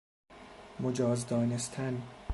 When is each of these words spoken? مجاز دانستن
مجاز 0.79 1.27
دانستن 1.27 2.01